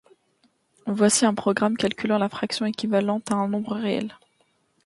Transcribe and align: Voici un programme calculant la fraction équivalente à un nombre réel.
Voici 0.87 1.25
un 1.27 1.35
programme 1.35 1.77
calculant 1.77 2.17
la 2.17 2.27
fraction 2.27 2.65
équivalente 2.65 3.31
à 3.31 3.35
un 3.35 3.47
nombre 3.47 3.75
réel. 3.75 4.17